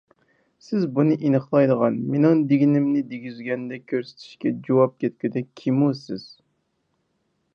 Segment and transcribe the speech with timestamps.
[0.67, 6.27] سىز بۇنى ئېنىقلايدىغان، مېنىڭ دېمىگىنىمنى دېگۈزگەندەك كۆرسىتىشكە جۇۋاپ كەتكۈدەك كىمۇ سىز؟